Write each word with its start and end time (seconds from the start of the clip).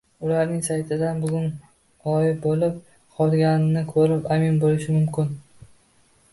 ularning 0.27 0.61
saytidan 0.67 1.19
bugun 1.25 1.45
g‘oyib 2.07 2.41
bo‘lib 2.47 2.81
qolganini 3.19 3.87
ko‘rib 3.95 4.29
amin 4.39 4.61
bo‘lish 4.67 4.93
mumkin 4.99 5.33